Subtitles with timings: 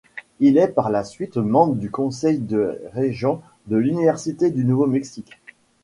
[0.39, 5.39] Il est par la suite membre du conseil des régents de l’université du Nouveau-Mexique.